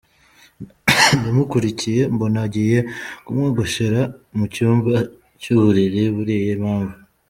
ndamukurikiye 1.19 2.01
mbona 2.13 2.37
agiye 2.47 2.79
kumwogoshera 3.25 4.01
mu 4.37 4.45
cyumba 4.53 4.93
cy'uburiri 5.41 6.01
buriya 6.15 6.51
impamvu. 6.57 6.93